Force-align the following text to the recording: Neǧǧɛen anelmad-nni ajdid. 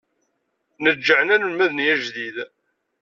Neǧǧɛen 0.83 1.33
anelmad-nni 1.35 1.85
ajdid. 1.93 2.37